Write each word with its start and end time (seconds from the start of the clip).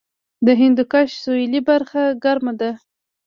د 0.45 0.47
هندوکش 0.61 1.09
سویلي 1.23 1.61
برخه 1.69 2.03
ګرمه 2.23 2.53
ده 2.59 2.71